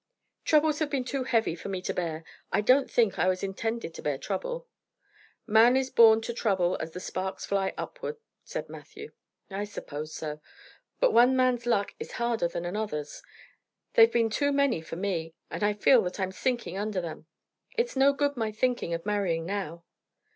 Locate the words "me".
1.69-1.79, 14.95-15.35